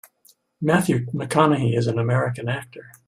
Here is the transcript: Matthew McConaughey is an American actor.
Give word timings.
Matthew 0.59 1.05
McConaughey 1.13 1.77
is 1.77 1.85
an 1.85 1.99
American 1.99 2.49
actor. 2.49 2.89